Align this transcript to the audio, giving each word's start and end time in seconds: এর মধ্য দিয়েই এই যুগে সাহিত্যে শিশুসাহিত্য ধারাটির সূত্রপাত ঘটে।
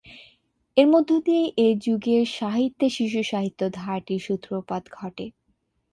এর 0.77 0.87
মধ্য 0.87 1.09
দিয়েই 1.25 1.49
এই 1.57 1.73
যুগে 1.85 2.17
সাহিত্যে 2.37 2.87
শিশুসাহিত্য 2.89 3.61
ধারাটির 3.77 4.21
সূত্রপাত 4.21 4.83
ঘটে। 4.93 5.25